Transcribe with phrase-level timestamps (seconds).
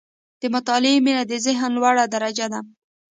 [0.41, 2.59] •د مطالعې مینه، د ذهن لوړه درجه ده.